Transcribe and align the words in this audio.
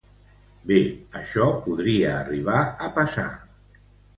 Bé, 0.71 0.77
això 1.19 1.45
podria 1.67 2.15
arribar 2.15 2.59
a 2.87 2.91
passar. 2.99 3.31